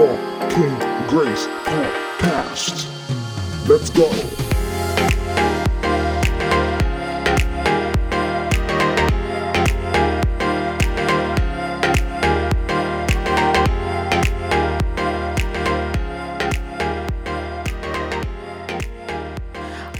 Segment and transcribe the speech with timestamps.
[0.00, 0.78] Walking
[1.08, 2.88] Grace Podcast.
[3.68, 4.06] Let's go.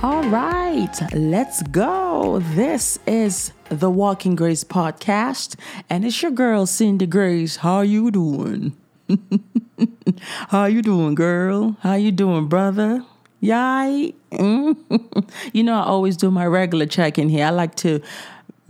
[0.02, 2.38] All right, let's go.
[2.54, 5.56] This is the Walking Grace podcast,
[5.90, 7.56] and it's your girl Cindy Grace.
[7.56, 8.74] How you doing?
[10.48, 11.76] How you doing, girl?
[11.80, 13.04] How you doing, brother?
[13.40, 14.14] Yay!
[14.32, 17.46] you know, I always do my regular check in here.
[17.46, 18.00] I like to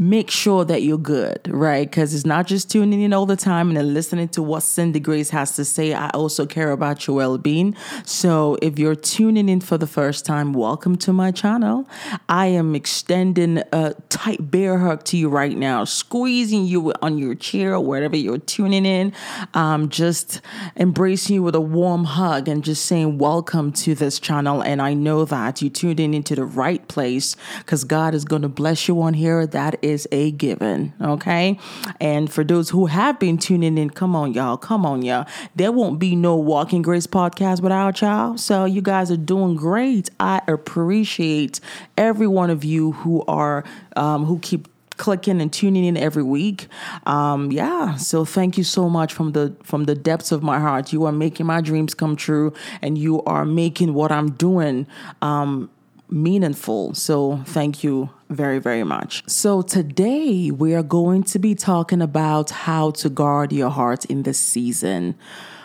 [0.01, 1.87] make sure that you're good, right?
[1.87, 5.29] Because it's not just tuning in all the time and listening to what Cindy Grace
[5.29, 5.93] has to say.
[5.93, 7.77] I also care about your well being.
[8.07, 11.87] So if you're tuning in for the first time, welcome to my channel.
[12.31, 17.35] I am extending a tight bear hug to you right now, squeezing you on your
[17.35, 19.13] chair or wherever you're tuning in,
[19.53, 20.41] um, just
[20.77, 24.63] embracing you with a warm hug and just saying welcome to this channel.
[24.63, 28.43] And I know that you tuned in into the right place because God is going
[28.43, 29.47] to bless you on here.
[29.47, 30.93] That is a given.
[31.01, 31.59] Okay.
[32.01, 34.57] And for those who have been tuning in, come on, y'all.
[34.57, 35.27] Come on, y'all.
[35.57, 38.37] There won't be no Walking Grace podcast without y'all.
[38.37, 40.11] So you guys are doing great.
[40.21, 41.61] I appreciate
[41.97, 43.65] every one of you who are,
[43.97, 44.69] um, who keep
[45.01, 46.69] clicking and tuning in every week.
[47.07, 50.93] Um, yeah, so thank you so much from the from the depths of my heart.
[50.93, 52.53] You are making my dreams come true,
[52.83, 54.87] and you are making what I'm doing
[55.23, 55.71] um,
[56.11, 56.95] meaningful.
[56.95, 59.23] So thank you very, very much.
[59.29, 64.23] So today we are going to be talking about how to guard your heart in
[64.23, 65.17] this season.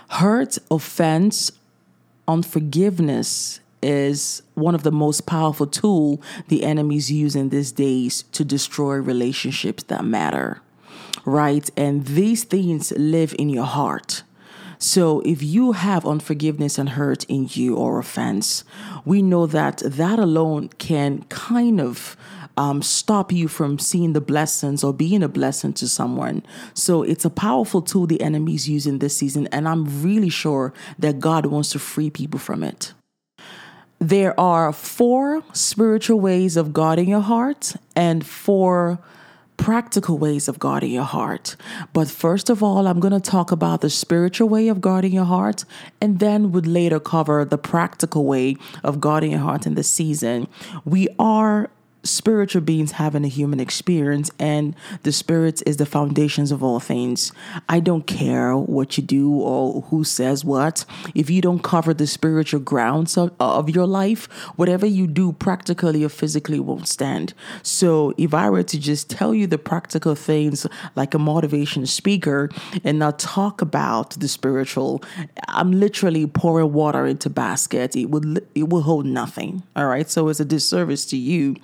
[0.10, 1.52] Hurt, offense,
[2.28, 8.44] unforgiveness is one of the most powerful tool the enemies use in these days to
[8.44, 10.62] destroy relationships that matter.
[11.24, 11.70] Right?
[11.76, 14.24] And these things live in your heart.
[14.78, 18.64] So if you have unforgiveness and hurt in you or offense,
[19.04, 22.18] we know that that alone can kind of
[22.58, 26.44] um, stop you from seeing the blessings or being a blessing to someone.
[26.74, 31.20] So it's a powerful tool the enemy's using this season, and I'm really sure that
[31.20, 32.94] God wants to free people from it.
[34.00, 39.00] There are four spiritual ways of guarding your heart and four
[39.58, 41.56] practical ways of guarding your heart.
[41.94, 45.26] But first of all, I'm going to talk about the spiritual way of guarding your
[45.26, 45.66] heart
[46.02, 50.48] and then would later cover the practical way of guarding your heart in the season.
[50.84, 51.70] We are
[52.06, 57.32] spiritual beings having a human experience and the spirit is the foundations of all things.
[57.68, 60.86] I don't care what you do or who says what.
[61.14, 66.04] If you don't cover the spiritual grounds of, of your life whatever you do practically
[66.04, 67.34] or physically won't stand.
[67.64, 72.50] So if i were to just tell you the practical things like a motivation speaker
[72.84, 75.04] and not talk about the spiritual
[75.48, 77.96] i'm literally pouring water into basket.
[77.96, 79.64] It would it will hold nothing.
[79.76, 80.10] All right?
[80.10, 81.56] So it's a disservice to you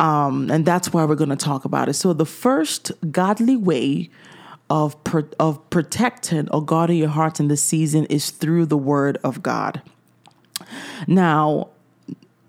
[0.00, 1.94] um, and that's why we're going to talk about it.
[1.94, 4.10] So, the first godly way
[4.70, 4.96] of,
[5.38, 9.82] of protecting or guarding your heart in this season is through the word of God.
[11.06, 11.68] Now,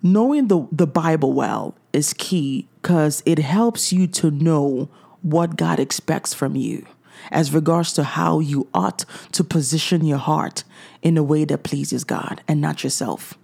[0.02, 4.90] knowing the, the Bible well is key because it helps you to know
[5.22, 6.86] what God expects from you
[7.32, 10.64] as regards to how you ought to position your heart
[11.02, 13.36] in a way that pleases God and not yourself.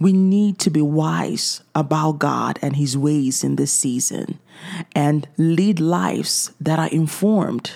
[0.00, 4.38] We need to be wise about God and His ways in this season
[4.94, 7.72] and lead lives that are informed,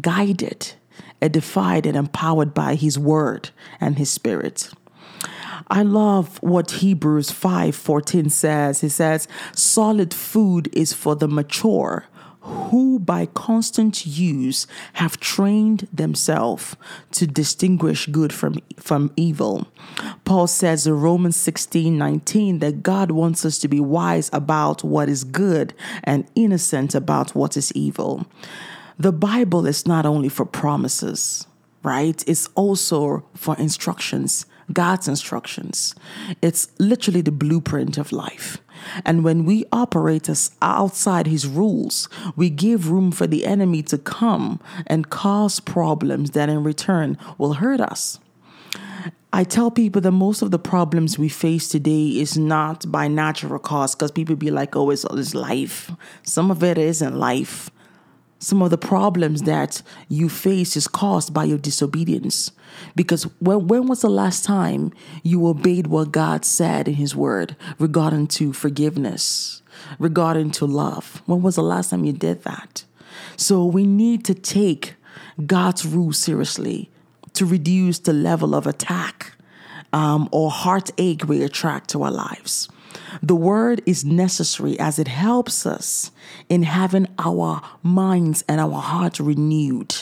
[0.00, 0.74] guided,
[1.20, 3.50] edified, and empowered by His Word
[3.80, 4.70] and His Spirit.
[5.68, 8.82] I love what Hebrews 5:14 says.
[8.82, 12.06] It says, "Solid food is for the mature,
[12.42, 16.76] who by constant use have trained themselves
[17.12, 19.68] to distinguish good from, from evil.
[20.24, 25.08] Paul says in Romans 16 19 that God wants us to be wise about what
[25.08, 28.26] is good and innocent about what is evil.
[28.98, 31.46] The Bible is not only for promises,
[31.82, 32.22] right?
[32.26, 35.94] It's also for instructions, God's instructions.
[36.40, 38.61] It's literally the blueprint of life.
[39.04, 40.28] And when we operate
[40.60, 46.48] outside his rules, we give room for the enemy to come and cause problems that
[46.48, 48.18] in return will hurt us.
[49.34, 53.58] I tell people that most of the problems we face today is not by natural
[53.58, 55.90] cause because people be like, oh, it's, it's life.
[56.22, 57.70] Some of it isn't life.
[58.42, 62.50] Some of the problems that you face is caused by your disobedience.
[62.96, 64.92] Because when, when was the last time
[65.22, 69.62] you obeyed what God said in His Word regarding to forgiveness,
[70.00, 71.22] regarding to love?
[71.26, 72.84] When was the last time you did that?
[73.36, 74.96] So we need to take
[75.46, 76.90] God's rule seriously
[77.34, 79.34] to reduce the level of attack
[79.92, 82.68] um, or heartache we attract to our lives.
[83.22, 86.10] The word is necessary as it helps us
[86.48, 89.94] in having our minds and our hearts renewed,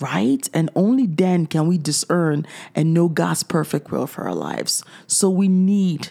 [0.00, 0.48] right?
[0.52, 4.84] And only then can we discern and know God's perfect will for our lives.
[5.06, 6.10] So we need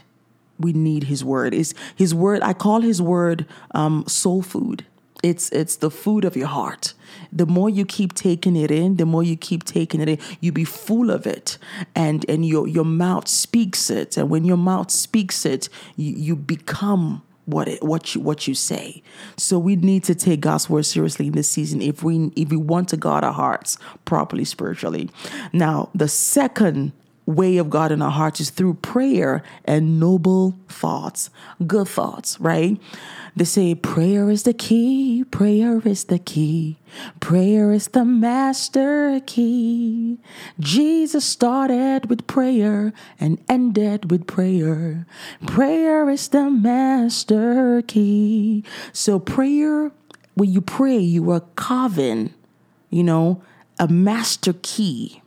[0.60, 1.54] we need his word.
[1.56, 4.86] Is his word I call his word um, soul food.
[5.24, 6.94] It's it's the food of your heart.
[7.32, 10.52] The more you keep taking it in, the more you keep taking it in, you
[10.52, 11.58] be full of it,
[11.96, 14.18] and and your your mouth speaks it.
[14.18, 18.56] And when your mouth speaks it, you, you become what it, what you what you
[18.56, 19.04] say.
[19.38, 22.58] So we need to take God's word seriously in this season if we if we
[22.58, 25.10] want to guard our hearts properly spiritually.
[25.54, 26.94] Now, the second
[27.32, 31.30] way of God in our hearts is through prayer and noble thoughts,
[31.66, 32.80] good thoughts, right?
[33.36, 36.78] They say prayer is the key, prayer is the key,
[37.20, 40.20] prayer is the master key.
[40.60, 45.08] Jesus started with prayer and ended with prayer.
[45.48, 48.64] Prayer is the master key.
[48.92, 49.92] So, prayer,
[50.34, 52.34] when you pray, you are carving,
[52.90, 53.42] you know,
[53.80, 55.21] a master key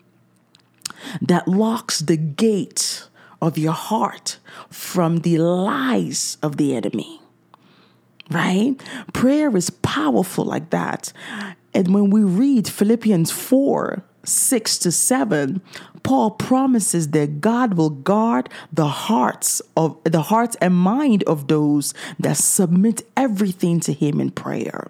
[1.20, 3.04] that locks the gate
[3.40, 4.38] of your heart
[4.70, 7.20] from the lies of the enemy
[8.30, 8.74] right?
[9.12, 11.12] Prayer is powerful like that.
[11.72, 15.60] And when we read Philippians 4 6 to 7,
[16.02, 21.92] Paul promises that God will guard the hearts of the hearts and mind of those
[22.18, 24.88] that submit everything to him in prayer.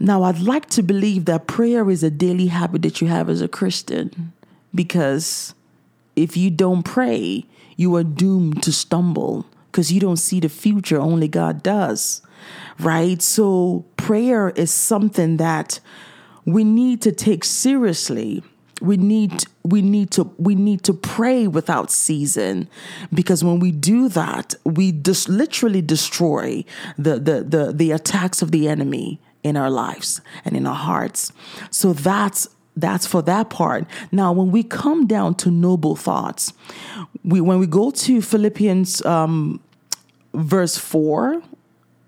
[0.00, 3.40] Now, I'd like to believe that prayer is a daily habit that you have as
[3.40, 4.32] a Christian
[4.74, 5.54] because
[6.16, 7.44] if you don't pray,
[7.76, 12.22] you are doomed to stumble because you don't see the future, only God does
[12.78, 13.20] right?
[13.20, 15.80] So prayer is something that
[16.44, 18.42] we need to take seriously.
[18.80, 22.68] We need we need to we need to pray without season
[23.12, 26.64] because when we do that, we just literally destroy
[26.96, 31.30] the the the, the attacks of the enemy in our lives and in our hearts.
[31.70, 33.86] So that's that's for that part.
[34.12, 36.52] Now, when we come down to noble thoughts,
[37.24, 39.60] we when we go to Philippians um,
[40.32, 41.42] verse four,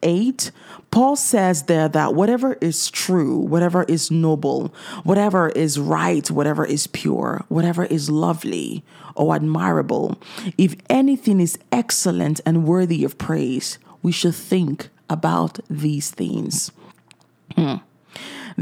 [0.03, 0.51] 8,
[0.91, 4.75] Paul says there that whatever is true, whatever is noble,
[5.05, 10.19] whatever is right, whatever is pure, whatever is lovely or admirable,
[10.59, 16.73] if anything is excellent and worthy of praise, we should think about these things.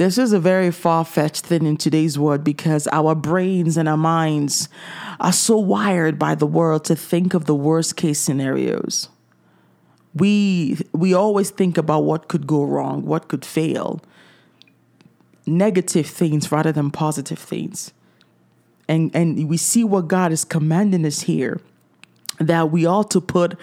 [0.01, 3.99] This is a very far fetched thing in today's world because our brains and our
[3.99, 4.71] minds
[5.21, 9.11] are so wired by the world to think of the worst case scenarios
[10.15, 14.01] we we always think about what could go wrong, what could fail,
[15.47, 17.93] negative things rather than positive things.
[18.89, 21.61] And and we see what God is commanding us here
[22.39, 23.57] that we ought to put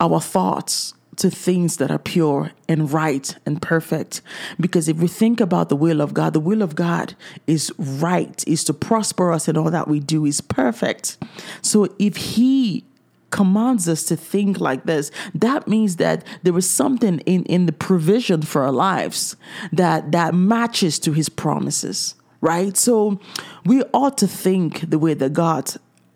[0.00, 4.22] our thoughts to things that are pure and right and perfect.
[4.58, 7.14] Because if we think about the will of God, the will of God
[7.46, 11.18] is right, is to prosper us and all that we do, is perfect.
[11.62, 12.84] So if He
[13.30, 17.72] commands us to think like this, that means that there is something in, in the
[17.72, 19.36] provision for our lives
[19.72, 22.76] that that matches to his promises, right?
[22.76, 23.20] So
[23.64, 25.70] we ought to think the way that God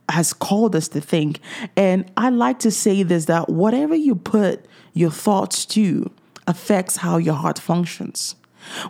[0.09, 1.41] has called us to think.
[1.77, 6.11] And I like to say this that whatever you put your thoughts to
[6.47, 8.37] affects how your heart functions.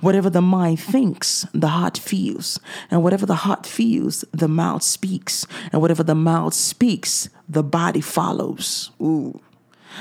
[0.00, 2.60] Whatever the mind thinks, the heart feels.
[2.90, 5.46] And whatever the heart feels, the mouth speaks.
[5.72, 8.90] And whatever the mouth speaks, the body follows.
[9.00, 9.40] Ooh.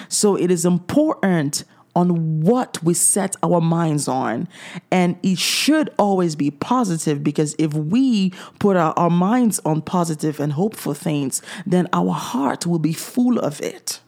[0.10, 1.63] So it is important
[1.95, 4.48] on what we set our minds on.
[4.91, 10.39] And it should always be positive because if we put our, our minds on positive
[10.39, 14.00] and hopeful things, then our heart will be full of it.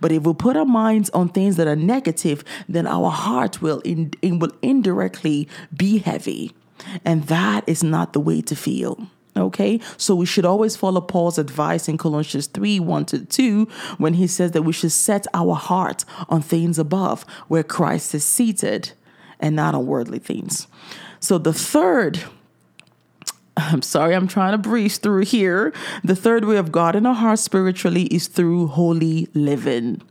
[0.00, 3.80] But if we put our minds on things that are negative, then our heart will
[3.80, 6.52] in, will indirectly be heavy.
[7.04, 9.08] And that is not the way to feel.
[9.36, 14.14] Okay, so we should always follow Paul's advice in Colossians 3 1 to 2 when
[14.14, 18.92] he says that we should set our heart on things above where Christ is seated
[19.38, 20.66] and not on worldly things.
[21.20, 22.22] So the third
[23.56, 25.72] I'm sorry, I'm trying to breeze through here.
[26.04, 30.02] The third way of God in our heart spiritually is through holy living.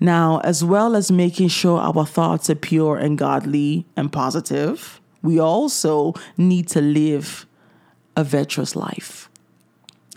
[0.00, 5.38] Now, as well as making sure our thoughts are pure and godly and positive, we
[5.38, 7.46] also need to live
[8.16, 9.30] a virtuous life.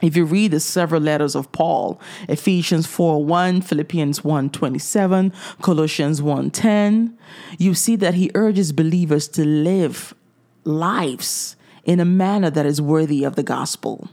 [0.02, 6.22] If you read the several letters of Paul, Ephesians 4 1, Philippians 1 27, Colossians
[6.24, 7.18] 1 10,
[7.60, 10.16] you see that he urges believers to live
[10.64, 14.10] lives in a manner that is worthy of the gospel.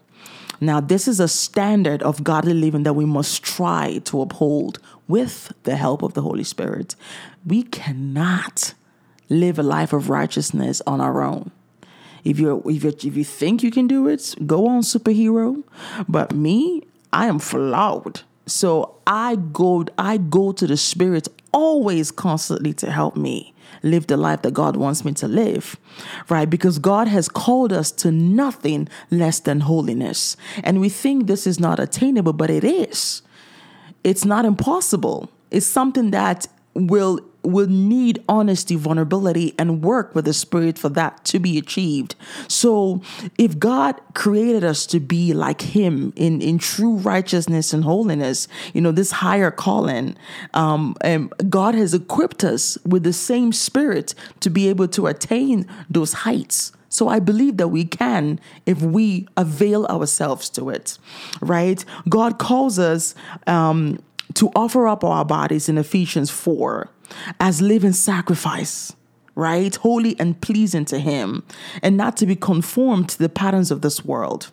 [0.61, 5.53] Now, this is a standard of godly living that we must try to uphold with
[5.63, 6.97] the help of the Holy Spirit.
[7.47, 8.75] We cannot
[9.29, 11.53] live a life of righteousness on our own.
[12.25, 15.63] If you if you if you think you can do it, go on superhero.
[16.09, 16.83] But me,
[17.13, 18.23] I am flawed.
[18.47, 24.17] So I go I go to the Spirit always constantly to help me live the
[24.17, 25.77] life that God wants me to live,
[26.29, 26.49] right?
[26.49, 30.37] Because God has called us to nothing less than holiness.
[30.65, 33.23] And we think this is not attainable, but it is.
[34.05, 35.31] It's not impossible.
[35.51, 41.25] It's something that will will need honesty, vulnerability, and work with the Spirit for that
[41.27, 42.15] to be achieved.
[42.49, 43.03] So,
[43.39, 48.81] if God created us to be like Him in, in true righteousness and holiness, you
[48.81, 50.17] know, this higher calling,
[50.55, 55.67] um, and God has equipped us with the same Spirit to be able to attain
[55.89, 56.73] those heights.
[56.89, 60.99] So I believe that we can if we avail ourselves to it,
[61.41, 61.85] right?
[62.09, 63.15] God calls us
[63.47, 63.99] um,
[64.39, 66.89] to offer up our bodies in Ephesians 4
[67.41, 68.95] as living sacrifice,
[69.35, 69.75] right?
[69.75, 71.43] Holy and pleasing to Him,
[71.83, 74.53] and not to be conformed to the patterns of this world.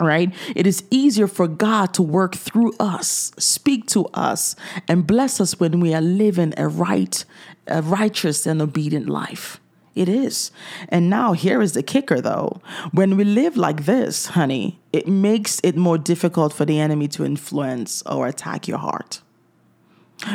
[0.00, 0.34] Right?
[0.56, 4.56] It is easier for God to work through us, speak to us,
[4.88, 7.24] and bless us when we are living a right,
[7.68, 9.60] a righteous and obedient life.
[9.94, 10.50] It is.
[10.88, 12.60] And now here is the kicker though.
[12.92, 17.24] When we live like this, honey, it makes it more difficult for the enemy to
[17.24, 19.20] influence or attack your heart.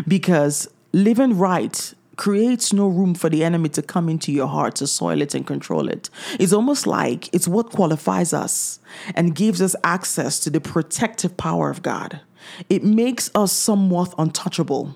[0.08, 4.88] Because living right creates no room for the enemy to come into your heart to
[4.88, 6.10] soil it and control it.
[6.40, 8.80] It's almost like it's what qualifies us
[9.16, 12.22] and gives us access to the protective power of God.
[12.70, 14.96] It makes us somewhat untouchable.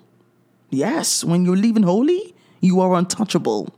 [0.70, 3.74] Yes, when you're living holy, you are untouchable.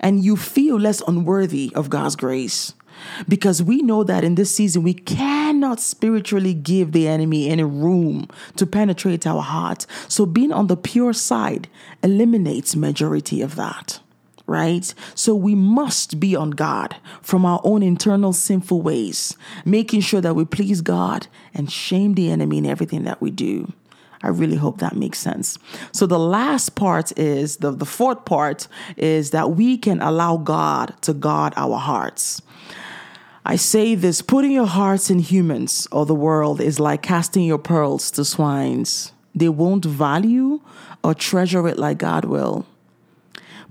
[0.00, 2.74] And you feel less unworthy of God's grace
[3.28, 8.28] because we know that in this season we cannot spiritually give the enemy any room
[8.56, 9.86] to penetrate our heart.
[10.08, 11.68] So being on the pure side
[12.02, 14.00] eliminates majority of that.
[14.46, 14.92] Right?
[15.14, 20.34] So we must be on God from our own internal sinful ways, making sure that
[20.34, 23.72] we please God and shame the enemy in everything that we do.
[24.22, 25.58] I really hope that makes sense.
[25.92, 30.94] So the last part is the, the fourth part is that we can allow God
[31.02, 32.40] to guard our hearts.
[33.44, 37.58] I say this putting your hearts in humans or the world is like casting your
[37.58, 39.12] pearls to swines.
[39.34, 40.60] They won't value
[41.02, 42.66] or treasure it like God will.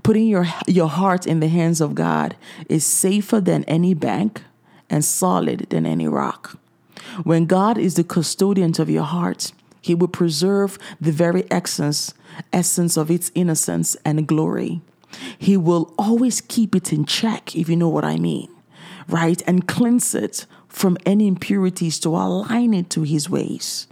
[0.02, 2.36] Putting your, your heart in the hands of God
[2.68, 4.42] is safer than any bank
[4.90, 6.58] and solid than any rock.
[7.24, 9.52] When God is the custodian of your heart,
[9.82, 12.14] He will preserve the very essence,
[12.52, 14.80] essence of its innocence and glory.
[15.36, 18.48] He will always keep it in check, if you know what I mean
[19.08, 19.42] right?
[19.46, 23.86] And cleanse it from any impurities to align it to his ways.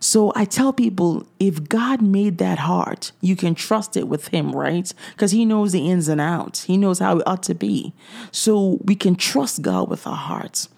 [0.00, 4.52] So I tell people if God made that heart, you can trust it with him,
[4.52, 4.92] right?
[5.12, 6.64] Because he knows the ins and outs.
[6.64, 7.92] He knows how it ought to be.
[8.30, 10.68] So we can trust God with our hearts.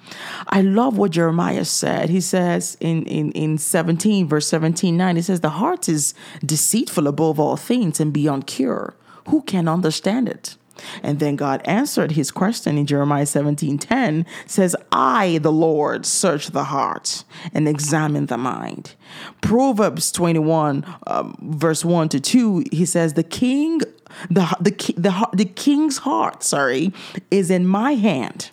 [0.49, 2.09] I love what Jeremiah said.
[2.11, 6.15] He says in, in, in 17, verse 17, 9, he says, The heart is
[6.45, 8.95] deceitful above all things and beyond cure.
[9.29, 10.57] Who can understand it?
[11.03, 16.65] And then God answered his question in Jeremiah 17:10 says, "I, the Lord, search the
[16.65, 18.95] heart and examine the mind."
[19.43, 23.83] Proverbs 21 um, verse 1 to 2, he says, "The king
[24.29, 26.93] the the the, the king's heart, sorry,
[27.31, 28.51] is in my hand.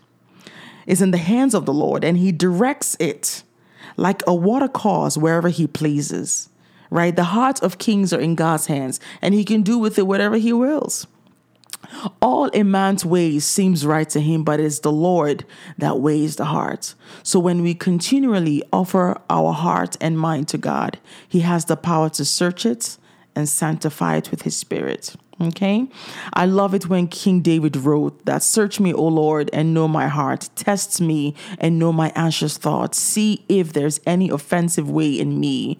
[0.87, 3.43] Is in the hands of the Lord and he directs it
[3.95, 6.49] like a water course wherever he pleases."
[6.89, 7.15] Right?
[7.15, 10.37] The hearts of kings are in God's hands and he can do with it whatever
[10.37, 11.05] he wills.
[12.21, 15.45] All a man's ways seems right to him, but it's the Lord
[15.77, 16.95] that weighs the heart.
[17.23, 22.09] So when we continually offer our heart and mind to God, He has the power
[22.09, 22.97] to search it
[23.35, 25.15] and sanctify it with His Spirit.
[25.39, 25.87] Okay.
[26.33, 30.07] I love it when King David wrote that search me, O Lord, and know my
[30.07, 30.49] heart.
[30.55, 32.97] Test me and know my anxious thoughts.
[32.97, 35.77] See if there's any offensive way in me.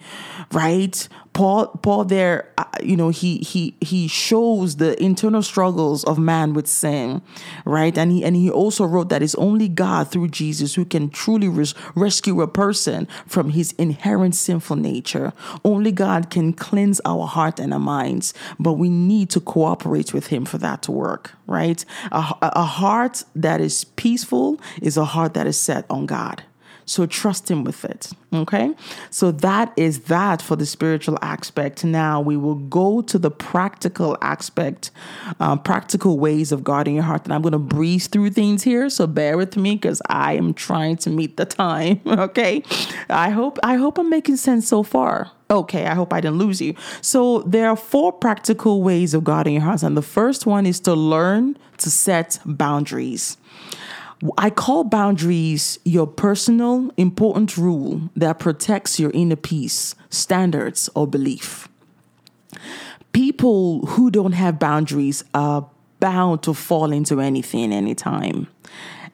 [0.52, 1.08] Right?
[1.38, 6.56] Paul Paul there uh, you know he he he shows the internal struggles of man
[6.56, 7.22] with sin
[7.64, 7.96] right?
[7.96, 11.48] And he and he also wrote that it's only God through Jesus who can truly
[11.48, 15.32] res- rescue a person from his inherent sinful nature.
[15.64, 20.28] Only God can cleanse our heart and our minds but we need to cooperate with
[20.28, 21.86] him for that to work right?
[22.12, 26.42] A, a heart that is peaceful is a heart that is set on God
[26.88, 28.12] So trust Him with it.
[28.34, 28.74] Okay.
[29.10, 31.84] So that is that for the spiritual aspect.
[31.84, 34.92] Now we will go to the practical aspect,
[35.42, 37.26] uh, practical ways of guarding your heart.
[37.26, 38.90] And I'm going to breeze through things here.
[38.90, 42.02] So bear with me because I am trying to meet the time.
[42.18, 42.64] Okay.
[43.10, 45.32] I hope, I hope I'm making sense so far.
[45.50, 46.74] Okay, I hope I didn't lose you.
[47.02, 49.82] So, there are four practical ways of guarding your heart.
[49.84, 53.38] And the first one is to learn to set boundaries.
[54.38, 61.68] I call boundaries your personal, important rule that protects your inner peace, standards, or belief.
[63.14, 65.70] People who don't have boundaries are
[66.00, 68.48] bound to fall into anything anytime.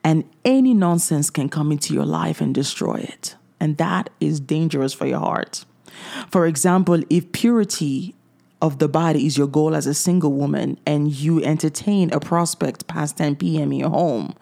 [0.04, 3.36] And any nonsense can come into your life and destroy it.
[3.60, 5.66] And that is dangerous for your heart.
[6.30, 8.16] For example, if purity
[8.62, 12.88] of the body is your goal as a single woman and you entertain a prospect
[12.88, 13.72] past 10 p.m.
[13.72, 14.34] in your home,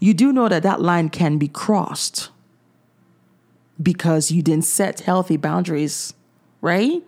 [0.00, 2.30] you do know that that line can be crossed
[3.80, 6.14] because you didn't set healthy boundaries,
[6.60, 7.02] right?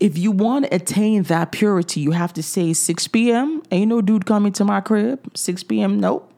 [0.00, 3.62] If you want to attain that purity, you have to say 6 p.m.
[3.70, 5.30] Ain't no dude coming to my crib.
[5.36, 6.00] 6 p.m.
[6.00, 6.32] Nope.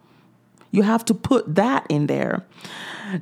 [0.71, 2.45] You have to put that in there.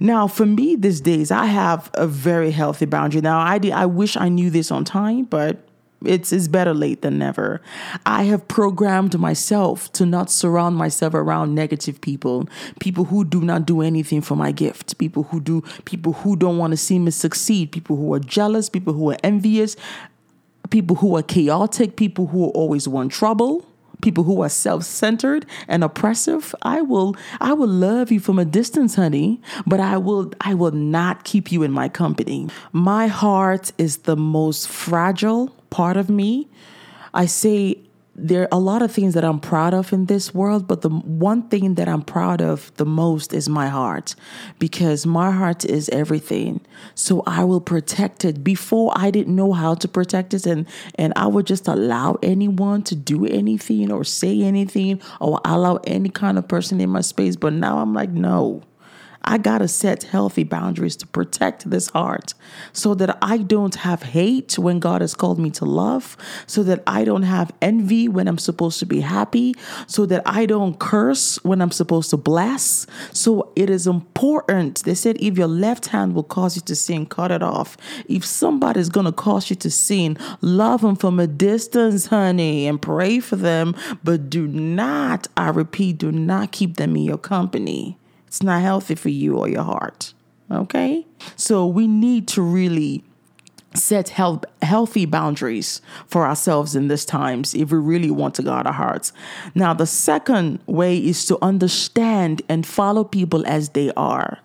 [0.00, 3.20] Now, for me these days, I have a very healthy boundary.
[3.20, 5.67] Now, I, did, I wish I knew this on time, but
[6.04, 7.60] it's, it's better late than never.
[8.06, 13.66] I have programmed myself to not surround myself around negative people, people who do not
[13.66, 17.10] do anything for my gift, people who do, people who don't want to see me
[17.10, 19.76] succeed, people who are jealous, people who are envious,
[20.70, 23.64] people who are chaotic, people who always want trouble
[24.00, 28.94] people who are self-centered and oppressive i will i will love you from a distance
[28.94, 33.98] honey but i will i will not keep you in my company my heart is
[33.98, 36.48] the most fragile part of me
[37.14, 37.76] i say
[38.18, 40.88] there are a lot of things that I'm proud of in this world, but the
[40.88, 44.16] one thing that I'm proud of the most is my heart
[44.58, 46.60] because my heart is everything.
[46.96, 48.42] So I will protect it.
[48.42, 52.82] Before I didn't know how to protect it and and I would just allow anyone
[52.84, 57.36] to do anything or say anything or allow any kind of person in my space,
[57.36, 58.62] but now I'm like no.
[59.22, 62.34] I got to set healthy boundaries to protect this heart
[62.72, 66.82] so that I don't have hate when God has called me to love, so that
[66.86, 69.54] I don't have envy when I'm supposed to be happy,
[69.86, 72.86] so that I don't curse when I'm supposed to bless.
[73.12, 74.84] So it is important.
[74.84, 77.76] They said if your left hand will cause you to sin, cut it off.
[78.08, 82.80] If somebody's going to cause you to sin, love them from a distance, honey, and
[82.80, 87.98] pray for them, but do not, I repeat, do not keep them in your company.
[88.28, 90.14] It's not healthy for you or your heart.
[90.50, 91.06] Okay?
[91.34, 93.02] So we need to really
[93.74, 98.66] set health, healthy boundaries for ourselves in these times if we really want to guard
[98.66, 99.12] our hearts.
[99.54, 104.38] Now, the second way is to understand and follow people as they are.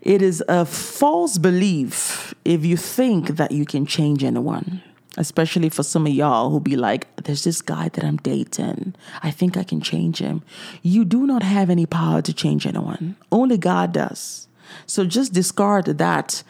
[0.00, 4.82] It is a false belief if you think that you can change anyone
[5.16, 8.94] especially for some of y'all who be like, there's this guy that I'm dating.
[9.22, 10.42] I think I can change him.
[10.82, 13.16] You do not have any power to change anyone.
[13.32, 14.48] Only God does.
[14.86, 16.42] So just discard that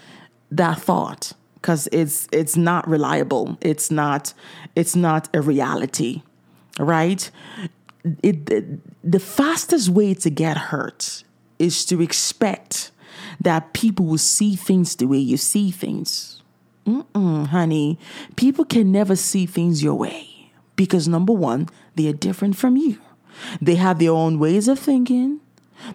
[0.50, 3.56] that thought because it's it's not reliable.
[3.60, 4.34] It's not
[4.76, 6.22] it's not a reality.
[6.78, 7.30] Right?
[8.22, 8.64] It, it
[9.10, 11.24] the fastest way to get hurt
[11.58, 12.90] is to expect
[13.40, 16.39] that people will see things the way you see things
[16.90, 17.98] Mm-mm, honey,
[18.34, 22.98] people can never see things your way because number one, they are different from you.
[23.60, 25.40] They have their own ways of thinking,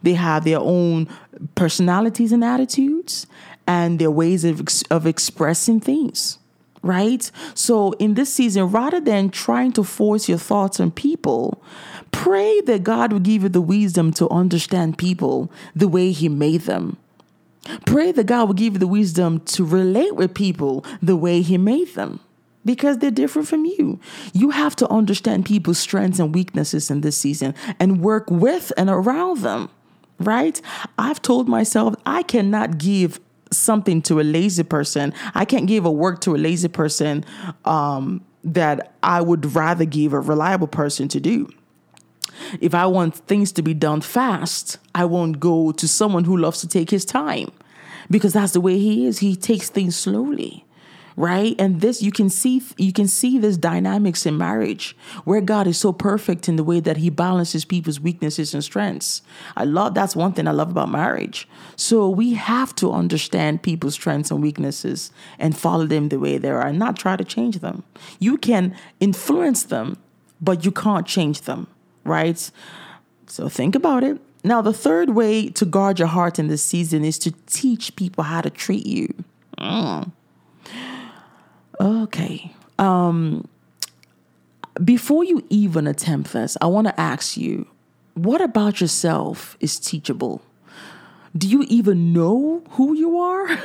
[0.02, 1.08] they have their own
[1.56, 3.28] personalities and attitudes,
[3.68, 6.40] and their ways of, of expressing things.
[6.82, 7.30] Right?
[7.56, 11.64] So, in this season, rather than trying to force your thoughts on people,
[12.12, 16.62] pray that God will give you the wisdom to understand people the way He made
[16.62, 16.98] them
[17.86, 21.58] Pray that God will give you the wisdom to relate with people the way He
[21.58, 22.20] made them
[22.66, 24.00] because they're different from you.
[24.34, 28.90] You have to understand people's strengths and weaknesses in this season and work with and
[28.90, 29.70] around them,
[30.20, 30.60] right?
[30.98, 33.20] I've told myself I cannot give
[33.52, 37.24] something to a lazy person, I can't give a work to a lazy person
[37.64, 41.48] um, that I would rather give a reliable person to do.
[42.60, 46.62] If I want things to be done fast, I won't go to someone who loves
[46.62, 47.52] to take his time
[48.10, 49.20] because that's the way he is.
[49.20, 50.66] He takes things slowly
[51.16, 51.56] right?
[51.60, 55.78] And this you can see you can see this dynamics in marriage where god is
[55.78, 59.22] so perfect in the way that he balances people's weaknesses and strengths.
[59.56, 61.48] I love that's one thing i love about marriage.
[61.76, 66.50] So we have to understand people's strengths and weaknesses and follow them the way they
[66.50, 67.84] are and not try to change them.
[68.20, 69.98] You can influence them
[70.42, 71.68] but you can't change them
[72.06, 72.50] right?
[73.28, 74.20] So think about it.
[74.44, 78.24] Now, the third way to guard your heart in this season is to teach people
[78.24, 79.14] how to treat you.
[79.58, 80.12] Mm.
[81.82, 82.54] Okay.
[82.78, 83.48] Um,
[84.84, 87.68] before you even attempt this, I want to ask you
[88.14, 90.42] what about yourself is teachable?
[91.38, 93.60] Do you even know who you are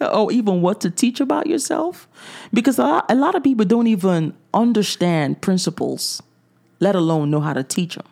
[0.00, 2.08] or even what to teach about yourself?
[2.54, 6.22] Because a lot, a lot of people don't even understand principles,
[6.80, 8.06] let alone know how to teach them.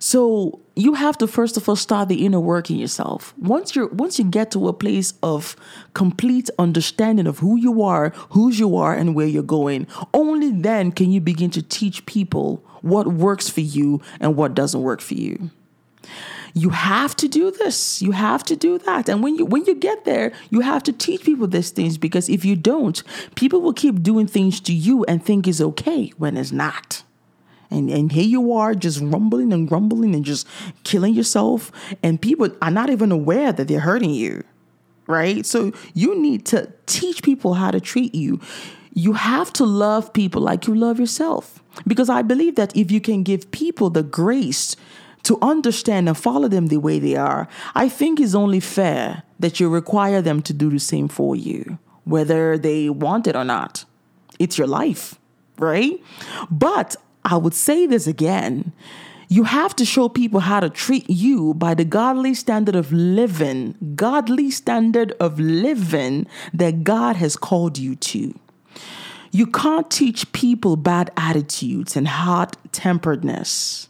[0.00, 3.34] So you have to first of all start the inner work in yourself.
[3.36, 5.56] Once you once you get to a place of
[5.94, 10.92] complete understanding of who you are, whose you are, and where you're going, only then
[10.92, 15.14] can you begin to teach people what works for you and what doesn't work for
[15.14, 15.50] you.
[16.54, 18.00] You have to do this.
[18.02, 19.08] You have to do that.
[19.08, 22.28] And when you when you get there, you have to teach people these things because
[22.28, 23.02] if you don't,
[23.34, 27.02] people will keep doing things to you and think it's okay when it's not.
[27.70, 30.46] And, and here you are just rumbling and grumbling and just
[30.84, 31.70] killing yourself.
[32.02, 34.42] And people are not even aware that they're hurting you,
[35.06, 35.44] right?
[35.44, 38.40] So you need to teach people how to treat you.
[38.94, 41.62] You have to love people like you love yourself.
[41.86, 44.74] Because I believe that if you can give people the grace
[45.24, 49.60] to understand and follow them the way they are, I think it's only fair that
[49.60, 53.84] you require them to do the same for you, whether they want it or not.
[54.38, 55.16] It's your life,
[55.58, 56.02] right?
[56.50, 58.72] But I would say this again.
[59.28, 63.76] You have to show people how to treat you by the godly standard of living,
[63.94, 68.38] godly standard of living that God has called you to.
[69.30, 73.88] You can't teach people bad attitudes and hot temperedness.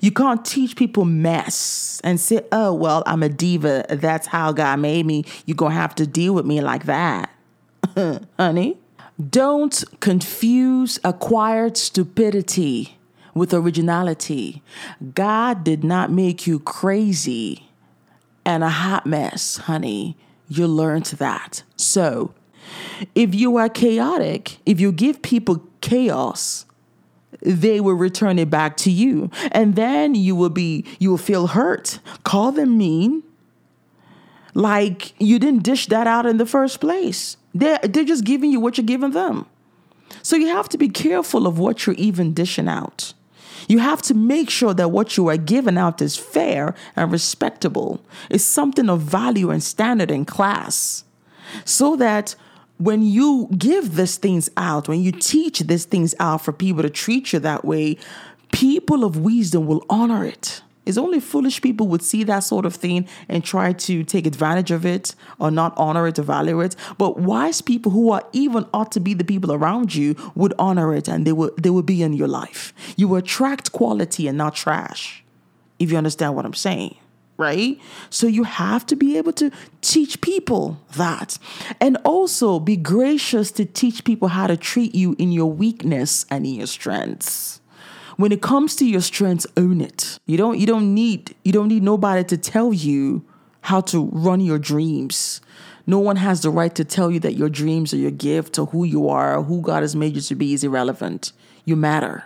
[0.00, 3.84] You can't teach people mess and say, oh, well, I'm a diva.
[3.88, 5.24] That's how God made me.
[5.46, 7.30] You're going to have to deal with me like that.
[8.38, 8.78] Honey,
[9.30, 12.96] don't confuse acquired stupidity
[13.34, 14.62] with originality.
[15.14, 17.68] God did not make you crazy
[18.44, 20.16] and a hot mess, honey.
[20.48, 21.62] You learned that.
[21.76, 22.34] So,
[23.14, 26.66] if you are chaotic, if you give people chaos,
[27.40, 29.30] they will return it back to you.
[29.52, 31.98] And then you will be you will feel hurt.
[32.24, 33.22] Call them mean.
[34.54, 37.36] Like you didn't dish that out in the first place.
[37.54, 39.46] They're, they're just giving you what you're giving them.
[40.22, 43.14] So you have to be careful of what you're even dishing out.
[43.68, 48.04] You have to make sure that what you are giving out is fair and respectable,
[48.28, 51.04] is something of value and standard and class.
[51.64, 52.34] So that
[52.78, 56.90] when you give these things out, when you teach these things out for people to
[56.90, 57.96] treat you that way,
[58.52, 60.62] people of wisdom will honor it.
[60.86, 64.70] It's only foolish people would see that sort of thing and try to take advantage
[64.70, 66.76] of it or not honor it or value it.
[66.98, 70.94] But wise people who are even ought to be the people around you would honor
[70.94, 72.74] it and they will they will be in your life.
[72.96, 75.24] You attract quality and not trash.
[75.78, 76.96] If you understand what I'm saying.
[77.36, 77.80] Right?
[78.10, 81.36] So you have to be able to teach people that.
[81.80, 86.46] And also be gracious to teach people how to treat you in your weakness and
[86.46, 87.60] in your strengths
[88.16, 90.18] when it comes to your strengths, own it.
[90.26, 93.24] You don't you don't need you don't need nobody to tell you
[93.62, 95.40] how to run your dreams.
[95.86, 98.66] No one has the right to tell you that your dreams or your gift or
[98.66, 101.32] who you are or who God has made you to be is irrelevant.
[101.64, 102.24] You matter,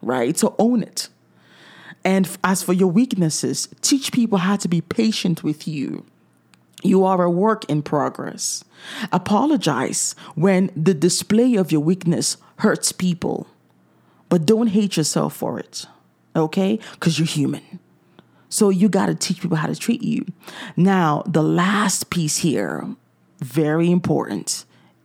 [0.00, 0.36] right?
[0.38, 1.08] So own it.
[2.04, 6.06] And as for your weaknesses, teach people how to be patient with you.
[6.82, 8.64] You are a work in progress.
[9.12, 13.48] Apologize when the display of your weakness hurts people.
[14.28, 15.86] But don't hate yourself for it,
[16.36, 16.78] okay?
[16.92, 17.80] Because you're human.
[18.48, 20.26] So you got to teach people how to treat you.
[20.76, 22.86] Now, the last piece here,
[23.40, 24.64] very important,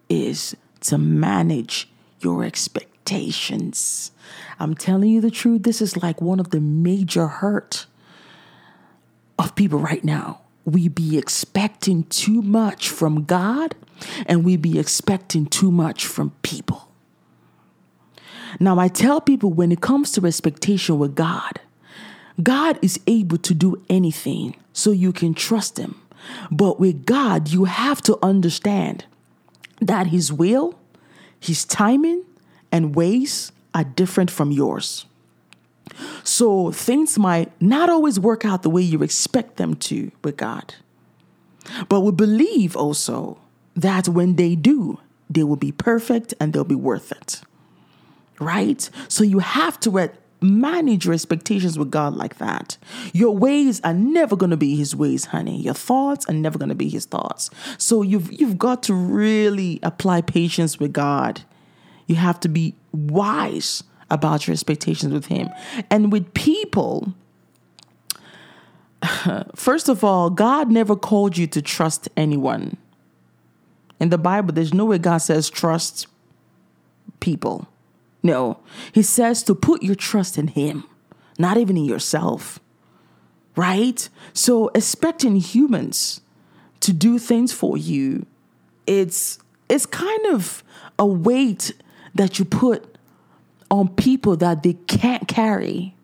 [0.09, 4.11] is to manage your expectations.
[4.59, 7.85] I'm telling you the truth, this is like one of the major hurt
[9.37, 10.41] of people right now.
[10.65, 13.75] We be expecting too much from God
[14.25, 16.87] and we be expecting too much from people.
[18.59, 21.59] Now, I tell people when it comes to expectation with God,
[22.41, 26.01] God is able to do anything, so you can trust Him.
[26.51, 29.05] But with God, you have to understand
[29.79, 30.77] that His will,
[31.39, 32.23] His timing,
[32.71, 35.05] and ways are different from yours.
[36.23, 40.75] So things might not always work out the way you expect them to with God.
[41.89, 43.37] But we believe also
[43.75, 47.41] that when they do, they will be perfect and they'll be worth it
[48.39, 48.89] right?
[49.07, 50.11] So you have to
[50.43, 52.77] manage your expectations with God like that.
[53.13, 55.61] Your ways are never going to be his ways, honey.
[55.61, 57.49] Your thoughts are never going to be his thoughts.
[57.77, 61.41] So you've you've got to really apply patience with God.
[62.07, 65.49] You have to be wise about your expectations with him.
[65.89, 67.13] And with people,
[69.55, 72.77] first of all, God never called you to trust anyone.
[73.99, 76.07] In the Bible, there's no way God says trust
[77.21, 77.67] people.
[78.23, 78.59] No,
[78.93, 80.85] He says to put your trust in Him,
[81.37, 82.59] not even in yourself.
[83.55, 84.09] Right?
[84.33, 86.21] So, expecting humans
[86.79, 88.25] to do things for you,
[88.87, 89.37] it's
[89.69, 90.63] it's kind of
[90.97, 91.73] a weight
[92.15, 92.97] that you put
[93.69, 95.95] on people that they can't carry.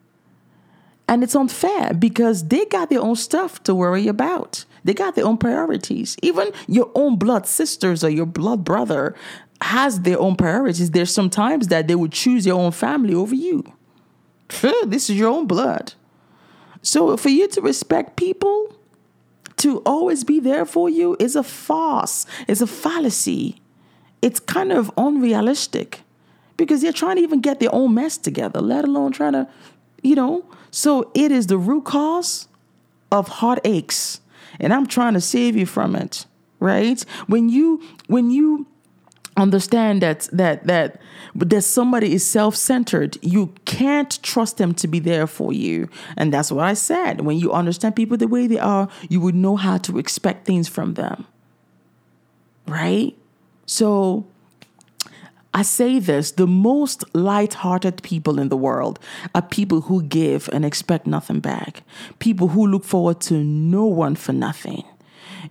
[1.07, 4.65] And it's unfair because they got their own stuff to worry about.
[4.83, 6.15] They got their own priorities.
[6.21, 9.15] Even your own blood sisters or your blood brother
[9.61, 10.91] has their own priorities.
[10.91, 13.73] There's sometimes that they would choose your own family over you.
[14.85, 15.93] This is your own blood.
[16.81, 18.75] So for you to respect people,
[19.57, 23.61] to always be there for you is a farce, it's a fallacy.
[24.21, 26.01] It's kind of unrealistic
[26.57, 29.47] because they're trying to even get their own mess together, let alone trying to,
[30.01, 30.45] you know.
[30.71, 32.47] So it is the root cause
[33.11, 34.19] of heartaches.
[34.59, 36.25] And I'm trying to save you from it,
[36.59, 37.01] right?
[37.27, 38.67] When you when you
[39.39, 40.99] understand that that that
[41.35, 43.17] that somebody is self-centered.
[43.21, 45.89] You can't trust them to be there for you.
[46.17, 47.21] And that's what i said.
[47.21, 50.67] When you understand people the way they are you would know how to expect things
[50.67, 51.25] from them.
[52.67, 53.15] Right?
[53.65, 54.25] So
[55.53, 58.99] I say this the most light-hearted people in the world
[59.33, 61.83] are people who give and expect nothing back.
[62.19, 64.83] People who look forward to no one for nothing.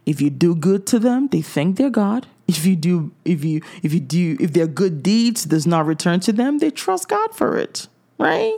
[0.07, 3.61] If you do good to them, they thank their God if you do if you
[3.82, 7.34] if you do if their good deeds does not return to them they trust god
[7.34, 7.87] for it
[8.18, 8.54] right?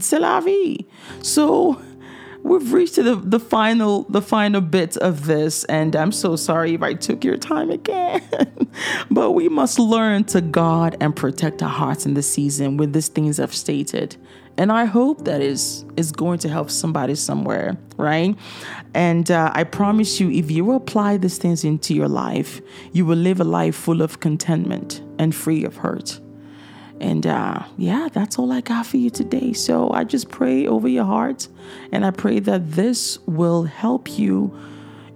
[0.00, 0.86] C'est la vie.
[1.22, 1.80] So
[2.42, 6.82] we've reached the, the final the final bit of this and i'm so sorry if
[6.82, 8.20] i took your time again.
[9.10, 13.08] But we must learn to guard and protect our hearts in this season with these
[13.08, 14.16] things i've stated
[14.58, 18.36] and I hope that is is going to help somebody somewhere, right?
[18.94, 22.60] And uh, I promise you, if you apply these things into your life,
[22.92, 26.20] you will live a life full of contentment and free of hurt.
[27.00, 29.52] And uh, yeah, that's all I got for you today.
[29.54, 31.48] So I just pray over your heart,
[31.90, 34.56] and I pray that this will help you.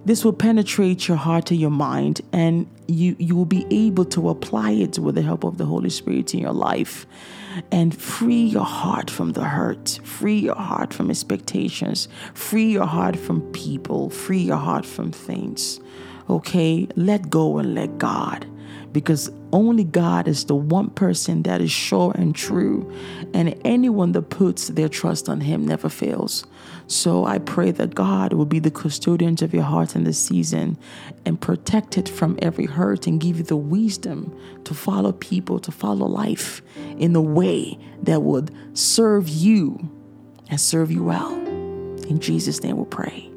[0.03, 4.29] This will penetrate your heart to your mind, and you you will be able to
[4.29, 7.05] apply it with the help of the Holy Spirit in your life
[7.71, 13.15] and free your heart from the hurt, free your heart from expectations, free your heart
[13.15, 15.79] from people, free your heart from things.
[16.29, 18.45] Okay, let go and let God
[18.91, 22.91] because only God is the one person that is sure and true,
[23.33, 26.45] and anyone that puts their trust on Him never fails.
[26.87, 30.77] So I pray that God will be the custodian of your heart in this season
[31.25, 35.71] and protect it from every hurt and give you the wisdom to follow people, to
[35.71, 36.61] follow life
[36.97, 39.89] in a way that would serve you
[40.49, 41.33] and serve you well.
[42.07, 43.29] In Jesus' name we pray.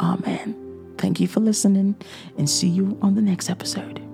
[0.00, 0.94] Amen.
[0.98, 1.96] Thank you for listening
[2.38, 4.11] and see you on the next episode.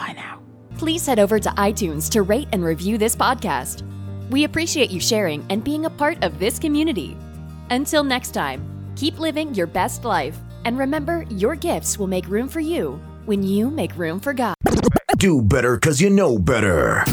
[0.00, 0.40] Bye now.
[0.78, 3.82] Please head over to iTunes to rate and review this podcast.
[4.30, 7.18] We appreciate you sharing and being a part of this community.
[7.68, 12.48] Until next time, keep living your best life and remember your gifts will make room
[12.48, 14.54] for you when you make room for God.
[15.18, 17.04] Do better because you know better.